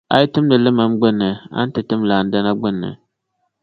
[0.13, 2.89] A yi timdi limam gbin’ ni a ni ti tim landana gbin’ ni.